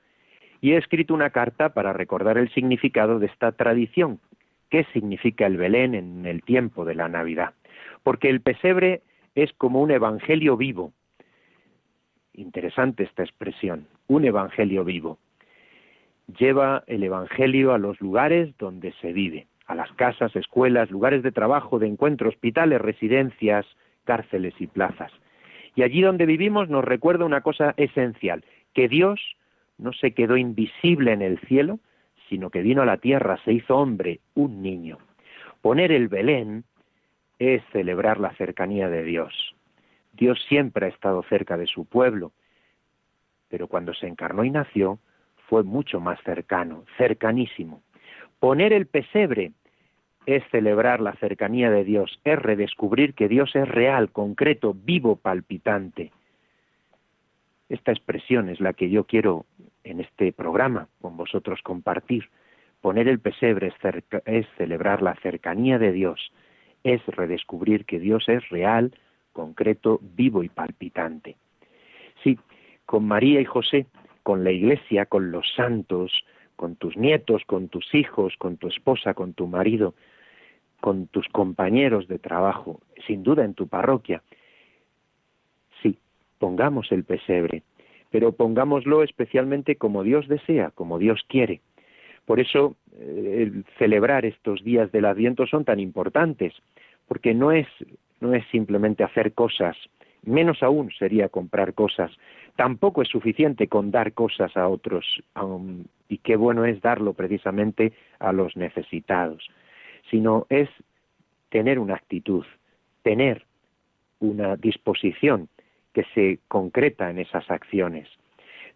Y 0.60 0.72
he 0.72 0.76
escrito 0.76 1.14
una 1.14 1.30
carta 1.30 1.70
para 1.70 1.92
recordar 1.92 2.38
el 2.38 2.52
significado 2.52 3.18
de 3.18 3.26
esta 3.26 3.52
tradición 3.52 4.20
qué 4.70 4.84
significa 4.92 5.46
el 5.46 5.56
Belén 5.56 5.94
en 5.94 6.26
el 6.26 6.42
tiempo 6.42 6.84
de 6.84 6.94
la 6.94 7.08
Navidad. 7.08 7.54
Porque 8.02 8.28
el 8.28 8.40
pesebre 8.40 9.02
es 9.34 9.52
como 9.52 9.80
un 9.80 9.90
evangelio 9.90 10.56
vivo. 10.56 10.92
Interesante 12.32 13.04
esta 13.04 13.22
expresión, 13.22 13.86
un 14.08 14.24
evangelio 14.24 14.84
vivo. 14.84 15.18
Lleva 16.38 16.84
el 16.86 17.02
evangelio 17.02 17.72
a 17.72 17.78
los 17.78 18.00
lugares 18.00 18.56
donde 18.58 18.92
se 19.00 19.12
vive, 19.12 19.46
a 19.66 19.74
las 19.74 19.92
casas, 19.92 20.34
escuelas, 20.34 20.90
lugares 20.90 21.22
de 21.22 21.32
trabajo, 21.32 21.78
de 21.78 21.86
encuentro, 21.86 22.28
hospitales, 22.28 22.80
residencias, 22.80 23.66
cárceles 24.04 24.54
y 24.58 24.66
plazas. 24.66 25.12
Y 25.74 25.82
allí 25.82 26.00
donde 26.00 26.26
vivimos 26.26 26.68
nos 26.68 26.84
recuerda 26.84 27.24
una 27.24 27.42
cosa 27.42 27.74
esencial, 27.76 28.44
que 28.74 28.88
Dios 28.88 29.20
no 29.78 29.92
se 29.92 30.12
quedó 30.12 30.36
invisible 30.36 31.12
en 31.12 31.22
el 31.22 31.38
cielo, 31.40 31.78
sino 32.28 32.50
que 32.50 32.62
vino 32.62 32.82
a 32.82 32.86
la 32.86 32.98
tierra, 32.98 33.38
se 33.44 33.52
hizo 33.52 33.76
hombre, 33.76 34.20
un 34.34 34.62
niño. 34.62 34.98
Poner 35.60 35.92
el 35.92 36.08
Belén 36.08 36.64
es 37.38 37.62
celebrar 37.72 38.18
la 38.18 38.34
cercanía 38.34 38.88
de 38.88 39.04
Dios. 39.04 39.54
Dios 40.12 40.42
siempre 40.48 40.86
ha 40.86 40.88
estado 40.88 41.22
cerca 41.24 41.56
de 41.56 41.66
su 41.66 41.84
pueblo, 41.84 42.32
pero 43.48 43.68
cuando 43.68 43.94
se 43.94 44.06
encarnó 44.06 44.44
y 44.44 44.50
nació 44.50 44.98
fue 45.48 45.62
mucho 45.62 46.00
más 46.00 46.18
cercano, 46.22 46.84
cercanísimo. 46.96 47.82
Poner 48.40 48.72
el 48.72 48.86
pesebre 48.86 49.52
es 50.26 50.42
celebrar 50.50 51.00
la 51.00 51.12
cercanía 51.14 51.70
de 51.70 51.84
Dios, 51.84 52.20
es 52.24 52.38
redescubrir 52.38 53.14
que 53.14 53.28
Dios 53.28 53.54
es 53.54 53.68
real, 53.68 54.10
concreto, 54.10 54.74
vivo, 54.74 55.16
palpitante. 55.16 56.10
Esta 57.68 57.92
expresión 57.92 58.48
es 58.48 58.60
la 58.60 58.72
que 58.72 58.90
yo 58.90 59.04
quiero 59.04 59.46
en 59.86 60.00
este 60.00 60.32
programa 60.32 60.88
con 61.00 61.16
vosotros 61.16 61.60
compartir. 61.62 62.28
Poner 62.80 63.08
el 63.08 63.20
pesebre 63.20 63.72
es, 64.26 64.46
celebrar 64.56 65.02
la 65.02 65.14
cercanía 65.16 65.78
de 65.78 65.92
Dios, 65.92 66.32
es 66.84 67.04
redescubrir 67.06 67.84
que 67.84 67.98
Dios 67.98 68.28
es 68.28 68.48
real, 68.50 68.92
concreto, 69.32 70.00
vivo 70.02 70.42
y 70.42 70.48
palpitante. 70.48 71.36
Sí, 72.22 72.38
con 72.84 73.06
María 73.06 73.40
y 73.40 73.44
José, 73.44 73.86
con 74.22 74.44
la 74.44 74.50
Iglesia, 74.50 75.06
con 75.06 75.30
los 75.30 75.46
santos, 75.54 76.24
con 76.56 76.76
tus 76.76 76.96
nietos, 76.96 77.42
con 77.46 77.68
tus 77.68 77.94
hijos, 77.94 78.34
con 78.38 78.56
tu 78.56 78.68
esposa, 78.68 79.14
con 79.14 79.34
tu 79.34 79.46
marido, 79.46 79.94
con 80.80 81.06
tus 81.06 81.28
compañeros 81.28 82.08
de 82.08 82.18
trabajo, 82.18 82.80
sin 83.06 83.22
duda 83.22 83.44
en 83.44 83.54
tu 83.54 83.68
parroquia. 83.68 84.22
Sí, 85.82 85.98
pongamos 86.38 86.90
el 86.92 87.04
pesebre, 87.04 87.62
pero 88.16 88.32
pongámoslo 88.32 89.02
especialmente 89.02 89.76
como 89.76 90.02
Dios 90.02 90.26
desea, 90.26 90.70
como 90.70 90.98
Dios 90.98 91.22
quiere. 91.28 91.60
Por 92.24 92.40
eso 92.40 92.74
eh, 92.98 93.62
celebrar 93.78 94.24
estos 94.24 94.64
días 94.64 94.90
del 94.90 95.04
Adviento 95.04 95.46
son 95.46 95.66
tan 95.66 95.80
importantes, 95.80 96.54
porque 97.08 97.34
no 97.34 97.52
es, 97.52 97.66
no 98.20 98.32
es 98.32 98.42
simplemente 98.46 99.04
hacer 99.04 99.34
cosas, 99.34 99.76
menos 100.22 100.62
aún 100.62 100.90
sería 100.98 101.28
comprar 101.28 101.74
cosas, 101.74 102.10
tampoco 102.56 103.02
es 103.02 103.08
suficiente 103.08 103.68
con 103.68 103.90
dar 103.90 104.14
cosas 104.14 104.56
a 104.56 104.66
otros, 104.66 105.04
y 106.08 106.16
qué 106.16 106.36
bueno 106.36 106.64
es 106.64 106.80
darlo 106.80 107.12
precisamente 107.12 107.92
a 108.18 108.32
los 108.32 108.56
necesitados, 108.56 109.46
sino 110.10 110.46
es 110.48 110.70
tener 111.50 111.78
una 111.78 111.96
actitud, 111.96 112.46
tener 113.02 113.44
una 114.20 114.56
disposición 114.56 115.50
que 115.96 116.04
se 116.14 116.40
concreta 116.48 117.08
en 117.08 117.18
esas 117.18 117.50
acciones. 117.50 118.06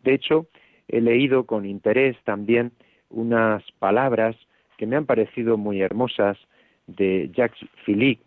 De 0.02 0.14
hecho, 0.14 0.46
he 0.88 1.02
leído 1.02 1.44
con 1.44 1.66
interés 1.66 2.16
también 2.24 2.72
unas 3.10 3.62
palabras 3.72 4.36
que 4.78 4.86
me 4.86 4.96
han 4.96 5.04
parecido 5.04 5.58
muy 5.58 5.82
hermosas 5.82 6.38
de 6.86 7.30
Jacques 7.34 7.68
Philippe, 7.84 8.24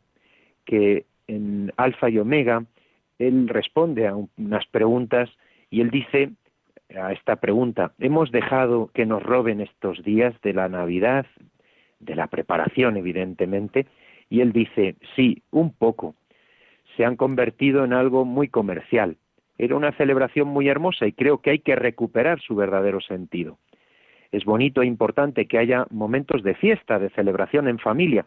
que 0.66 1.06
en 1.26 1.74
Alfa 1.76 2.08
y 2.12 2.20
Omega 2.20 2.66
él 3.18 3.48
responde 3.48 4.08
a 4.08 4.16
unas 4.38 4.68
preguntas 4.68 5.28
y 5.72 5.82
él 5.82 5.90
dice 5.90 6.30
a 6.96 7.14
esta 7.14 7.38
pregunta, 7.38 7.94
¿hemos 7.98 8.30
dejado 8.30 8.92
que 8.94 9.08
nos 9.08 9.24
roben 9.24 9.60
estos 9.60 10.04
días 10.04 10.40
de 10.44 10.54
la 10.54 10.70
Navidad, 10.70 11.26
de 12.00 12.16
la 12.16 12.28
preparación 12.28 12.96
evidentemente? 12.96 13.88
Y 14.30 14.42
él 14.42 14.52
dice, 14.52 14.98
sí, 15.16 15.42
un 15.50 15.74
poco, 15.74 16.14
se 16.96 17.06
han 17.06 17.16
convertido 17.16 17.84
en 17.84 17.94
algo 17.94 18.26
muy 18.26 18.48
comercial. 18.48 19.18
Era 19.58 19.76
una 19.76 19.92
celebración 19.94 20.48
muy 20.48 20.68
hermosa 20.68 21.08
y 21.08 21.14
creo 21.14 21.40
que 21.40 21.52
hay 21.52 21.60
que 21.60 21.76
recuperar 21.76 22.42
su 22.42 22.56
verdadero 22.56 23.02
sentido. 23.02 23.60
Es 24.32 24.46
bonito 24.46 24.82
e 24.82 24.88
importante 24.88 25.46
que 25.46 25.60
haya 25.60 25.86
momentos 25.92 26.42
de 26.44 26.56
fiesta, 26.56 26.98
de 26.98 27.10
celebración 27.12 27.68
en 27.68 27.78
familia, 27.78 28.26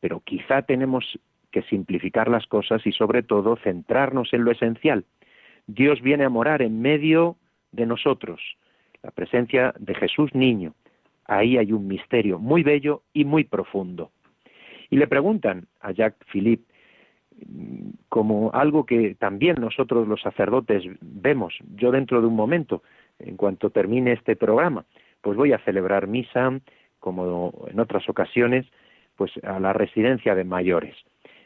pero 0.00 0.20
quizá 0.20 0.62
tenemos 0.62 1.18
que 1.50 1.62
simplificar 1.62 2.28
las 2.28 2.46
cosas 2.46 2.86
y 2.86 2.92
sobre 2.92 3.22
todo 3.22 3.56
centrarnos 3.56 4.32
en 4.34 4.44
lo 4.44 4.50
esencial. 4.50 5.04
Dios 5.66 6.02
viene 6.02 6.24
a 6.24 6.28
morar 6.28 6.60
en 6.60 6.82
medio 6.82 7.36
de 7.72 7.86
nosotros, 7.86 8.40
la 9.02 9.10
presencia 9.10 9.74
de 9.78 9.94
Jesús 9.94 10.34
niño. 10.34 10.74
Ahí 11.24 11.56
hay 11.56 11.72
un 11.72 11.88
misterio 11.88 12.38
muy 12.38 12.62
bello 12.62 13.02
y 13.12 13.24
muy 13.24 13.44
profundo. 13.44 14.10
Y 14.90 14.96
le 14.96 15.08
preguntan 15.08 15.66
a 15.80 15.92
Jacques 15.92 16.28
Philippe, 16.30 16.72
como 18.08 18.50
algo 18.52 18.86
que 18.86 19.14
también 19.14 19.56
nosotros 19.60 20.08
los 20.08 20.20
sacerdotes 20.22 20.84
vemos. 21.00 21.54
Yo 21.74 21.90
dentro 21.90 22.20
de 22.20 22.26
un 22.26 22.36
momento, 22.36 22.82
en 23.18 23.36
cuanto 23.36 23.70
termine 23.70 24.12
este 24.12 24.36
programa, 24.36 24.84
pues 25.20 25.36
voy 25.36 25.52
a 25.52 25.58
celebrar 25.58 26.06
misa, 26.06 26.60
como 26.98 27.52
en 27.68 27.80
otras 27.80 28.08
ocasiones, 28.08 28.66
pues 29.16 29.32
a 29.42 29.60
la 29.60 29.72
residencia 29.72 30.34
de 30.34 30.44
mayores. 30.44 30.96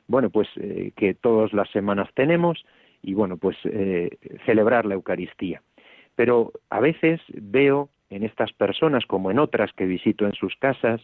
Bueno, 0.07 0.31
pues 0.31 0.49
eh, 0.57 0.93
que 0.97 1.15
todas 1.15 1.53
las 1.53 1.71
semanas 1.71 2.09
tenemos 2.15 2.65
y 3.03 3.15
bueno, 3.15 3.37
pues 3.37 3.57
eh, 3.65 4.19
celebrar 4.45 4.87
la 4.87 4.95
Eucaristía. 4.95 5.63
Pero 6.17 6.53
a 6.69 6.81
veces 6.81 7.21
veo 7.33 7.89
en 8.11 8.25
estas 8.25 8.53
personas, 8.53 9.07
como 9.07 9.31
en 9.31 9.39
otras 9.39 9.73
que 9.73 9.87
visito 9.87 10.27
en 10.27 10.33
sus 10.33 10.55
casas, 10.57 11.01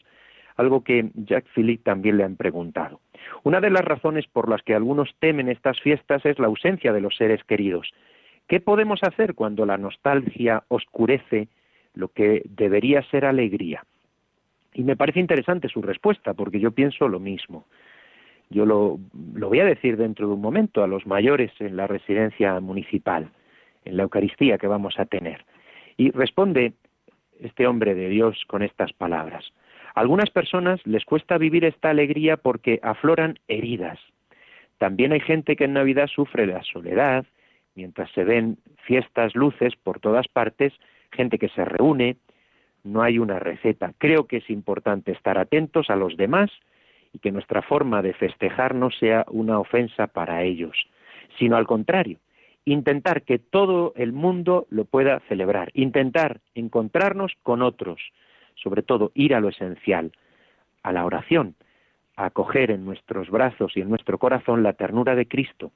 algo 0.57 0.83
que 0.83 1.11
Jacques 1.15 1.53
Philippe 1.55 1.85
también 1.85 2.17
le 2.17 2.25
han 2.25 2.37
preguntado. 2.37 3.01
Una 3.43 3.61
de 3.61 3.71
las 3.71 3.85
razones 3.85 4.27
por 4.27 4.49
las 4.49 4.63
que 4.63 4.75
algunos 4.75 5.15
temen 5.19 5.49
estas 5.49 5.81
fiestas 5.81 6.25
es 6.25 6.39
la 6.39 6.47
ausencia 6.47 6.93
de 6.93 7.01
los 7.01 7.17
seres 7.17 7.45
queridos. 7.45 7.93
¿Qué 8.49 8.61
podemos 8.61 9.01
hacer 9.03 9.35
cuando 9.35 9.67
la 9.67 9.77
nostalgia 9.77 10.65
oscurece 10.69 11.49
lo 11.95 12.09
que 12.09 12.43
debería 12.45 13.03
ser 13.11 13.25
alegría? 13.25 13.85
Y 14.73 14.85
me 14.85 14.97
parece 14.97 15.21
interesante 15.21 15.69
su 15.69 15.83
respuesta, 15.83 16.35
porque 16.35 16.61
yo 16.61 16.71
pienso 16.71 17.09
lo 17.09 17.19
mismo. 17.19 17.67
Yo 18.51 18.65
lo, 18.65 18.99
lo 19.35 19.49
voy 19.49 19.61
a 19.61 19.65
decir 19.65 19.97
dentro 19.97 20.29
de 20.29 20.35
un 20.35 20.41
momento 20.41 20.85
a 20.85 20.87
los 20.87 21.07
mayores 21.07 21.51
en 21.59 21.77
la 21.77 21.87
residencia 21.87 22.61
municipal, 22.61 23.31
en 23.85 23.97
la 23.97 24.05
Eucaristía 24.05 24.59
que 24.59 24.69
vamos 24.69 24.99
a 24.99 25.07
tener. 25.07 25.45
Y 25.97 26.11
responde 26.11 26.75
este 27.41 27.67
hombre 27.67 27.95
de 27.95 28.09
Dios 28.09 28.45
con 28.47 28.63
estas 28.63 28.93
palabras. 28.93 29.53
Algunas 29.97 30.29
personas 30.29 30.79
les 30.87 31.07
cuesta 31.07 31.39
vivir 31.39 31.65
esta 31.65 31.89
alegría 31.89 32.37
porque 32.37 32.79
afloran 32.83 33.39
heridas. 33.49 33.99
También 34.77 35.13
hay 35.13 35.21
gente 35.21 35.57
que 35.57 35.65
en 35.65 35.73
Navidad 35.73 36.07
sufre 36.07 36.47
la 36.47 36.63
soledad, 36.65 37.25
mientras 37.75 38.11
se 38.13 38.23
ven 38.23 38.59
fiestas, 38.85 39.35
luces 39.35 39.75
por 39.83 39.99
todas 39.99 40.29
partes, 40.29 40.75
gente 41.13 41.39
que 41.39 41.49
se 41.49 41.65
reúne, 41.65 42.17
no 42.85 43.01
hay 43.03 43.19
una 43.19 43.39
receta. 43.39 43.95
Creo 43.97 44.27
que 44.27 44.37
es 44.37 44.51
importante 44.51 45.13
estar 45.13 45.39
atentos 45.39 45.89
a 45.89 45.97
los 45.97 46.19
demás 46.19 46.51
y 47.15 47.19
que 47.19 47.33
nuestra 47.33 47.63
forma 47.63 48.03
de 48.03 48.13
festejar 48.13 48.75
no 48.75 48.91
sea 48.91 49.25
una 49.31 49.59
ofensa 49.59 50.09
para 50.09 50.43
ellos, 50.43 50.77
sino 51.39 51.57
al 51.57 51.67
contrario, 51.67 52.19
intentar 52.67 53.23
que 53.23 53.39
todo 53.39 53.95
el 53.97 54.13
mundo 54.13 54.67
lo 54.69 54.85
pueda 54.85 55.21
celebrar, 55.21 55.71
intentar 55.73 56.43
encontrarnos 56.55 57.33
con 57.43 57.63
otros, 57.63 57.99
sobre 58.57 58.83
todo 58.83 59.13
ir 59.15 59.35
a 59.35 59.41
lo 59.41 59.49
esencial, 59.49 60.13
a 60.83 60.93
la 60.93 61.05
oración, 61.05 61.55
a 62.17 62.27
acoger 62.27 62.71
en 62.71 62.85
nuestros 62.85 63.31
brazos 63.31 63.77
y 63.77 63.81
en 63.81 63.89
nuestro 63.89 64.19
corazón 64.19 64.63
la 64.63 64.73
ternura 64.73 65.15
de 65.15 65.29
Cristo, 65.29 65.73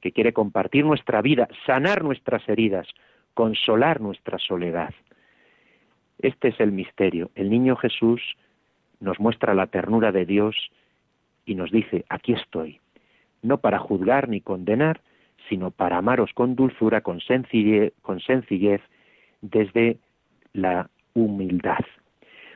que 0.00 0.12
quiere 0.12 0.32
compartir 0.32 0.84
nuestra 0.84 1.22
vida, 1.22 1.48
sanar 1.66 2.02
nuestras 2.02 2.48
heridas, 2.48 2.88
consolar 3.34 4.00
nuestra 4.00 4.38
soledad. 4.38 4.92
Este 6.18 6.48
es 6.48 6.60
el 6.60 6.72
misterio. 6.72 7.30
El 7.34 7.50
niño 7.50 7.76
Jesús 7.76 8.20
nos 9.00 9.18
muestra 9.20 9.54
la 9.54 9.66
ternura 9.66 10.12
de 10.12 10.26
Dios 10.26 10.56
y 11.44 11.54
nos 11.54 11.70
dice, 11.70 12.04
aquí 12.08 12.32
estoy, 12.32 12.80
no 13.42 13.58
para 13.58 13.78
juzgar 13.78 14.28
ni 14.28 14.40
condenar, 14.40 15.00
sino 15.48 15.70
para 15.70 15.98
amaros 15.98 16.32
con 16.34 16.54
dulzura, 16.54 17.00
con 17.00 17.20
sencillez, 17.20 17.92
con 18.02 18.20
sencillez 18.20 18.80
desde 19.40 19.98
la 20.52 20.88
humildad. 21.14 21.84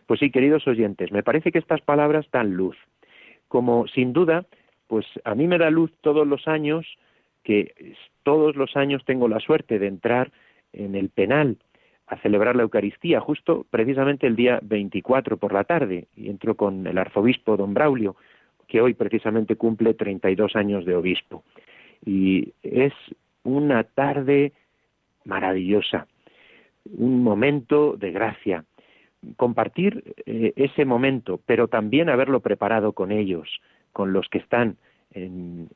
Pues 0.07 0.21
sí, 0.21 0.31
queridos 0.31 0.67
oyentes, 0.67 1.13
me 1.13 1.23
parece 1.23 1.53
que 1.53 1.59
estas 1.59 1.81
palabras 1.81 2.27
dan 2.33 2.55
luz. 2.55 2.77
Como 3.49 3.87
sin 3.89 4.13
duda, 4.13 4.47
pues 4.87 5.07
a 5.25 5.35
mí 5.35 5.47
me 5.47 5.59
da 5.59 5.71
luz 5.71 5.93
todos 6.01 6.27
los 6.27 6.47
años 6.49 6.87
que 7.43 7.95
todos 8.23 8.57
los 8.57 8.77
años 8.77 9.05
tengo 9.05 9.29
la 9.29 9.39
suerte 9.39 9.79
de 9.79 9.87
entrar 9.87 10.33
en 10.73 10.95
el 10.95 11.11
penal 11.11 11.59
a 12.09 12.17
celebrar 12.19 12.57
la 12.57 12.63
Eucaristía, 12.63 13.21
justo 13.21 13.67
precisamente 13.71 14.27
el 14.27 14.37
día 14.37 14.61
24 14.63 15.37
por 15.37 15.53
la 15.53 15.65
tarde, 15.65 16.07
y 16.17 16.29
entro 16.29 16.57
con 16.57 16.87
el 16.87 16.99
arzobispo 16.99 17.57
don 17.57 17.75
Braulio, 17.75 18.17
que 18.69 18.81
hoy 18.81 18.95
precisamente 18.95 19.57
cumple 19.57 19.95
32 19.95 20.57
años 20.57 20.85
de 20.85 20.95
obispo 20.95 21.45
y 22.05 22.53
es 22.63 22.93
una 23.45 23.85
tarde 23.85 24.53
maravillosa, 25.25 26.07
un 26.97 27.23
momento 27.23 27.97
de 27.97 28.13
gracia. 28.13 28.65
Compartir 29.37 30.15
eh, 30.27 30.53
ese 30.57 30.85
momento, 30.85 31.41
pero 31.47 31.69
también 31.69 32.09
haberlo 32.09 32.41
preparado 32.41 32.93
con 32.93 33.13
ellos, 33.13 33.61
con 33.93 34.13
los 34.13 34.29
que 34.29 34.39
están 34.39 34.77
en, 35.13 35.69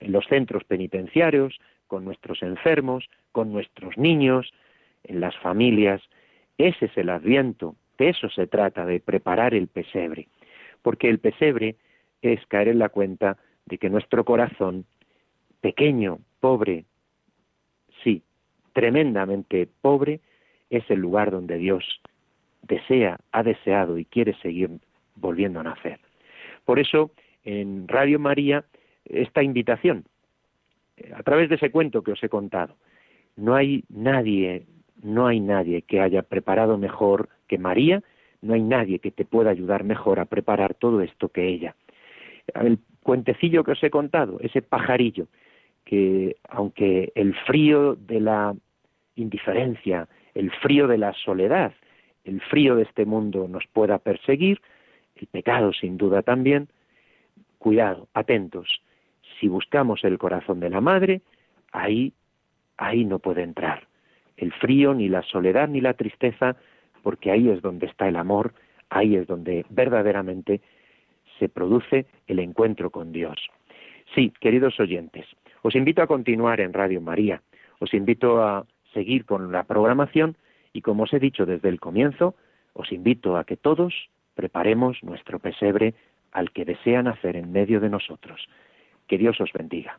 en 0.00 0.12
los 0.12 0.26
centros 0.26 0.64
penitenciarios, 0.64 1.58
con 1.86 2.04
nuestros 2.04 2.42
enfermos, 2.42 3.08
con 3.32 3.52
nuestros 3.52 3.96
niños, 3.96 4.52
en 5.04 5.20
las 5.20 5.36
familias. 5.38 6.02
Ese 6.56 6.86
es 6.86 6.96
el 6.96 7.10
adviento, 7.10 7.76
de 7.98 8.10
eso 8.10 8.28
se 8.30 8.46
trata, 8.46 8.84
de 8.86 9.00
preparar 9.00 9.54
el 9.54 9.68
pesebre, 9.68 10.28
porque 10.82 11.08
el 11.08 11.18
pesebre 11.18 11.76
es 12.22 12.44
caer 12.46 12.68
en 12.68 12.78
la 12.78 12.88
cuenta 12.88 13.36
de 13.66 13.78
que 13.78 13.90
nuestro 13.90 14.24
corazón 14.24 14.86
pequeño, 15.60 16.18
pobre, 16.40 16.84
sí, 18.02 18.22
tremendamente 18.72 19.68
pobre, 19.80 20.20
es 20.70 20.88
el 20.90 21.00
lugar 21.00 21.30
donde 21.30 21.58
Dios 21.58 21.84
desea, 22.62 23.18
ha 23.32 23.42
deseado 23.42 23.98
y 23.98 24.04
quiere 24.04 24.34
seguir 24.40 24.70
volviendo 25.16 25.60
a 25.60 25.64
nacer. 25.64 26.00
Por 26.64 26.78
eso, 26.78 27.10
en 27.44 27.88
Radio 27.88 28.18
María, 28.18 28.64
esta 29.04 29.42
invitación, 29.42 30.04
a 31.14 31.22
través 31.22 31.48
de 31.48 31.56
ese 31.56 31.70
cuento 31.70 32.02
que 32.02 32.12
os 32.12 32.22
he 32.22 32.28
contado, 32.28 32.76
no 33.36 33.54
hay 33.54 33.84
nadie, 33.88 34.66
no 35.02 35.26
hay 35.26 35.40
nadie 35.40 35.82
que 35.82 36.00
haya 36.00 36.22
preparado 36.22 36.76
mejor 36.76 37.28
que 37.46 37.58
María, 37.58 38.02
no 38.42 38.54
hay 38.54 38.62
nadie 38.62 38.98
que 38.98 39.10
te 39.10 39.24
pueda 39.24 39.50
ayudar 39.50 39.84
mejor 39.84 40.20
a 40.20 40.26
preparar 40.26 40.74
todo 40.74 41.00
esto 41.00 41.28
que 41.28 41.46
ella. 41.48 41.74
El 42.54 42.78
cuentecillo 43.02 43.64
que 43.64 43.72
os 43.72 43.82
he 43.82 43.90
contado, 43.90 44.38
ese 44.40 44.62
pajarillo, 44.62 45.28
que 45.84 46.36
aunque 46.48 47.12
el 47.14 47.34
frío 47.46 47.94
de 47.94 48.20
la 48.20 48.54
indiferencia, 49.16 50.08
el 50.34 50.50
frío 50.50 50.86
de 50.86 50.98
la 50.98 51.12
soledad, 51.14 51.72
el 52.28 52.40
frío 52.40 52.76
de 52.76 52.82
este 52.82 53.04
mundo 53.04 53.48
nos 53.48 53.66
pueda 53.66 53.98
perseguir, 53.98 54.60
el 55.16 55.26
pecado 55.26 55.72
sin 55.72 55.96
duda 55.96 56.22
también, 56.22 56.68
cuidado, 57.58 58.08
atentos. 58.14 58.82
Si 59.40 59.48
buscamos 59.48 60.04
el 60.04 60.18
corazón 60.18 60.60
de 60.60 60.70
la 60.70 60.80
madre, 60.80 61.22
ahí, 61.72 62.12
ahí 62.76 63.04
no 63.04 63.18
puede 63.18 63.42
entrar 63.42 63.88
el 64.38 64.52
frío, 64.52 64.94
ni 64.94 65.08
la 65.08 65.22
soledad, 65.22 65.68
ni 65.68 65.80
la 65.80 65.94
tristeza, 65.94 66.56
porque 67.02 67.30
ahí 67.30 67.50
es 67.50 67.60
donde 67.60 67.86
está 67.86 68.08
el 68.08 68.16
amor, 68.16 68.54
ahí 68.88 69.16
es 69.16 69.26
donde 69.26 69.66
verdaderamente 69.68 70.60
se 71.38 71.48
produce 71.48 72.06
el 72.26 72.38
encuentro 72.38 72.90
con 72.90 73.12
Dios. 73.12 73.38
Sí, 74.14 74.32
queridos 74.40 74.80
oyentes, 74.80 75.26
os 75.62 75.74
invito 75.74 76.02
a 76.02 76.06
continuar 76.06 76.60
en 76.60 76.72
Radio 76.72 77.00
María, 77.00 77.42
os 77.80 77.92
invito 77.92 78.42
a 78.42 78.64
seguir 78.94 79.26
con 79.26 79.52
la 79.52 79.64
programación 79.64 80.36
y 80.78 80.80
como 80.80 81.02
os 81.02 81.12
he 81.12 81.18
dicho 81.18 81.44
desde 81.44 81.68
el 81.70 81.80
comienzo, 81.80 82.36
os 82.72 82.92
invito 82.92 83.36
a 83.36 83.42
que 83.42 83.56
todos 83.56 83.92
preparemos 84.36 85.02
nuestro 85.02 85.40
pesebre 85.40 85.94
al 86.30 86.52
que 86.52 86.64
desea 86.64 87.02
nacer 87.02 87.34
en 87.34 87.50
medio 87.50 87.80
de 87.80 87.88
nosotros. 87.88 88.48
Que 89.08 89.18
Dios 89.18 89.40
os 89.40 89.52
bendiga. 89.52 89.98